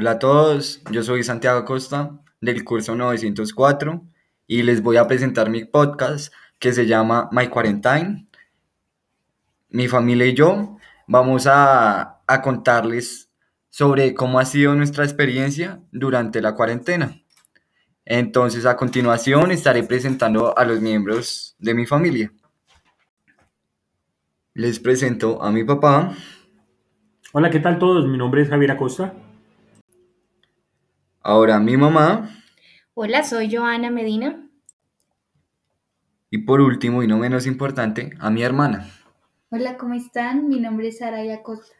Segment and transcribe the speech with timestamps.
[0.00, 4.00] Hola a todos, yo soy Santiago Costa del curso 904
[4.46, 8.28] y les voy a presentar mi podcast que se llama My Quarantine.
[9.70, 10.76] Mi familia y yo
[11.08, 13.32] vamos a, a contarles
[13.70, 17.20] sobre cómo ha sido nuestra experiencia durante la cuarentena.
[18.04, 22.32] Entonces a continuación estaré presentando a los miembros de mi familia.
[24.54, 26.14] Les presento a mi papá,
[27.32, 28.06] Hola, ¿qué tal todos?
[28.06, 29.12] Mi nombre es Javier Acosta.
[31.28, 32.30] Ahora a mi mamá
[32.94, 34.48] Hola, soy Joana Medina.
[36.30, 38.88] y por último y no menos importante a mi hermana.
[39.50, 40.48] Hola, ¿cómo están?
[40.48, 41.74] Mi nombre es Saraya Costa.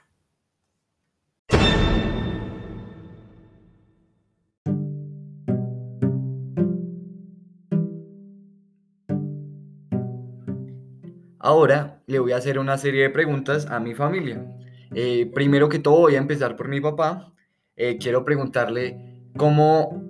[11.39, 14.45] Ahora le voy a hacer una serie de preguntas a mi familia.
[14.95, 17.33] Eh, primero que todo voy a empezar por mi papá.
[17.77, 20.03] Eh, quiero preguntarle cómo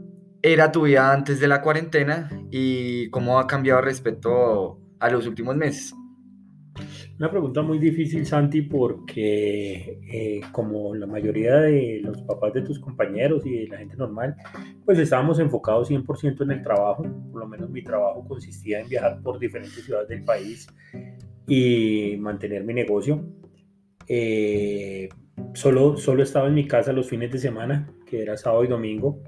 [0.42, 5.54] era tu vida antes de la cuarentena y cómo ha cambiado respecto a los últimos
[5.54, 5.94] meses.
[7.18, 12.78] Una pregunta muy difícil, Santi, porque eh, como la mayoría de los papás de tus
[12.78, 14.36] compañeros y de la gente normal,
[14.84, 17.02] pues estábamos enfocados 100% en el trabajo.
[17.32, 20.68] Por lo menos mi trabajo consistía en viajar por diferentes ciudades del país
[21.48, 23.24] y mantener mi negocio.
[24.06, 25.08] Eh,
[25.58, 29.20] solo, solo estaba en mi casa los fines de semana, que era sábado y domingo.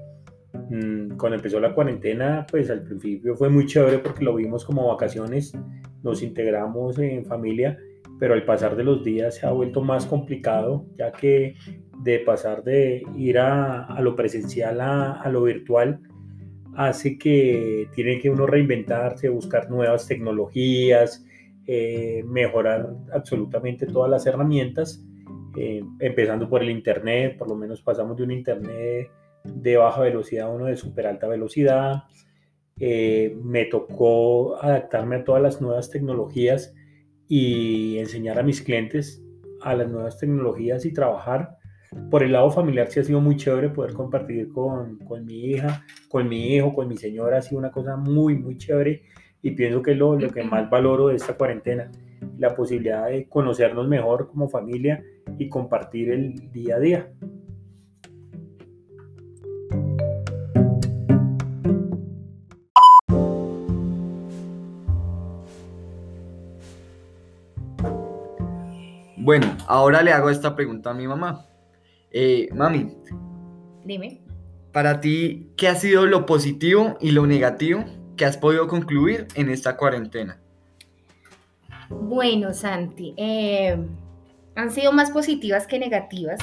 [0.69, 4.87] Mm, Cuando empezó la cuarentena, pues al principio fue muy chévere porque lo vimos como
[4.87, 5.53] vacaciones,
[6.03, 7.77] nos integramos en familia,
[8.17, 11.55] pero al pasar de los días se ha vuelto más complicado, ya que
[12.01, 15.99] de pasar de ir a, a lo presencial a, a lo virtual,
[16.75, 21.25] hace que tiene que uno reinventarse, buscar nuevas tecnologías,
[21.67, 25.05] eh, mejorar absolutamente todas las herramientas,
[25.55, 29.09] eh, empezando por el Internet, por lo menos pasamos de un Internet
[29.43, 32.03] de baja velocidad a uno de super alta velocidad.
[32.79, 36.73] Eh, me tocó adaptarme a todas las nuevas tecnologías
[37.27, 39.23] y enseñar a mis clientes
[39.61, 41.57] a las nuevas tecnologías y trabajar.
[42.09, 45.85] Por el lado familiar sí ha sido muy chévere poder compartir con, con mi hija,
[46.09, 49.03] con mi hijo, con mi señora, ha sido una cosa muy, muy chévere
[49.41, 51.91] y pienso que es lo, lo que más valoro de esta cuarentena,
[52.41, 55.03] la posibilidad de conocernos mejor como familia
[55.37, 57.13] y compartir el día a día.
[69.17, 71.45] Bueno, ahora le hago esta pregunta a mi mamá.
[72.09, 72.97] Eh, mami,
[73.85, 74.23] Dime.
[74.71, 77.85] para ti, ¿qué ha sido lo positivo y lo negativo
[78.17, 80.41] que has podido concluir en esta cuarentena?
[81.91, 83.77] Bueno, Santi, eh,
[84.55, 86.39] han sido más positivas que negativas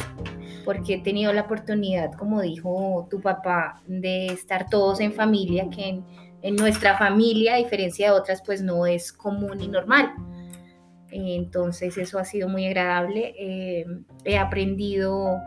[0.64, 6.03] porque he tenido la oportunidad, como dijo tu papá, de estar todos en familia, que
[6.42, 10.12] en, nuestra familia, a diferencia de otras, pues no es común y normal.
[11.10, 13.34] Entonces eso ha sido muy agradable.
[13.38, 13.86] Eh,
[14.25, 15.38] he aprendido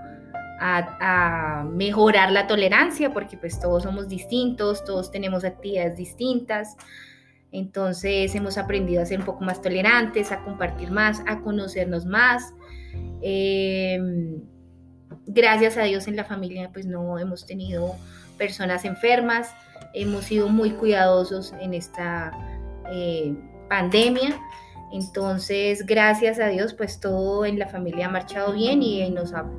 [0.59, 6.77] a, a mejorar la tolerancia porque pues todos somos distintos, todos tenemos actividades distintas.
[7.51, 12.53] Entonces hemos aprendido a ser un poco más tolerantes, a compartir más, a conocernos más.
[13.21, 13.99] Eh,
[15.25, 17.95] gracias a Dios en la familia pues no hemos tenido
[18.37, 19.53] personas enfermas,
[19.93, 22.31] hemos sido muy cuidadosos en esta
[22.89, 23.35] eh,
[23.69, 24.39] pandemia.
[24.93, 29.49] Entonces, gracias a Dios, pues todo en la familia ha marchado bien y nos ha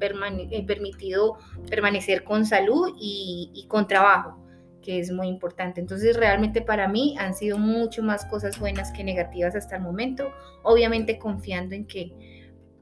[0.00, 1.36] eh, permitido
[1.68, 4.43] permanecer con salud y con trabajo
[4.84, 5.80] que es muy importante.
[5.80, 10.30] Entonces, realmente para mí han sido mucho más cosas buenas que negativas hasta el momento,
[10.62, 12.12] obviamente confiando en que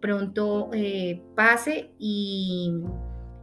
[0.01, 2.75] pronto eh, pase y,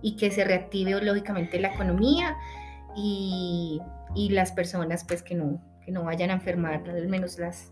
[0.02, 2.36] y que se reactive lógicamente la economía
[2.96, 3.80] y,
[4.14, 7.72] y las personas pues que no, que no vayan a enfermar, al menos las,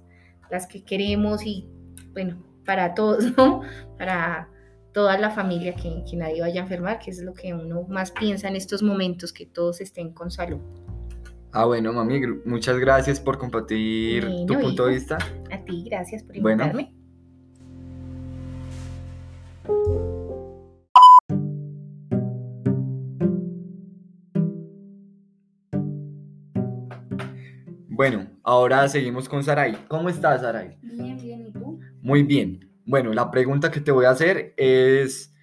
[0.49, 1.69] las que queremos y
[2.13, 3.61] bueno, para todos, ¿no?
[3.97, 4.49] Para
[4.97, 8.09] toda la familia que, que nadie vaya a enfermar, que es lo que uno más
[8.09, 10.57] piensa en estos momentos, que todos estén con salud.
[11.51, 15.19] Ah, bueno, mami, muchas gracias por compartir tu Bueno, punto de vista.
[15.51, 16.63] A ti, gracias por Bueno.
[16.63, 16.95] invitarme.
[27.87, 29.77] Bueno, ahora seguimos con Saray.
[29.87, 30.77] ¿Cómo estás, Saray?
[30.81, 31.79] Bien, bien, ¿y tú?
[32.01, 32.66] Muy bien.
[32.87, 35.35] Bueno, la pregunta que te voy a hacer es,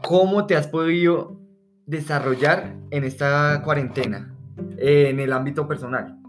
[0.00, 1.40] ¿cómo te has podido
[1.86, 4.32] desarrollar en esta cuarentena,
[4.78, 6.20] en el ámbito personal?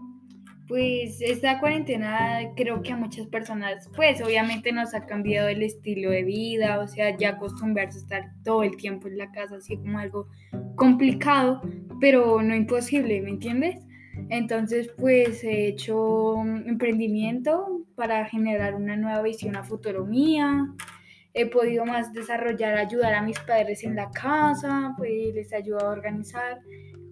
[0.66, 6.10] Pues esta cuarentena creo que a muchas personas, pues obviamente nos ha cambiado el estilo
[6.10, 9.76] de vida, o sea, ya acostumbrarse a estar todo el tiempo en la casa, así
[9.76, 10.26] como algo
[10.74, 11.62] complicado,
[12.00, 13.76] pero no imposible, ¿me entiendes?
[14.30, 20.68] Entonces, pues he hecho emprendimiento para generar una nueva visión a futuro mía.
[21.34, 25.90] He podido más desarrollar, ayudar a mis padres en la casa, pues les ayudo a
[25.90, 26.60] organizar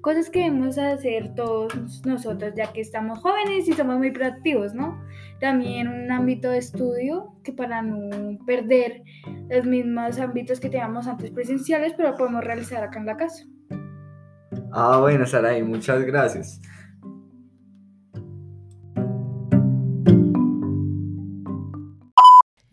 [0.01, 4.97] cosas que debemos hacer todos nosotros ya que estamos jóvenes y somos muy proactivos, ¿no?
[5.41, 9.03] También un ámbito de estudio que para no perder
[9.49, 13.45] los mismos ámbitos que teníamos antes presenciales, pero podemos realizar acá en la casa.
[14.73, 16.61] Ah, bueno, Saray, muchas gracias.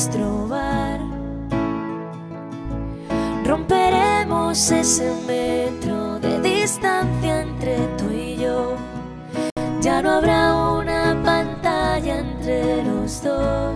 [0.00, 0.98] nuestro bar.
[3.44, 8.76] Romperemos ese metro de distancia entre tú y yo.
[9.82, 13.69] Ya no habrá una pantalla entre los dos.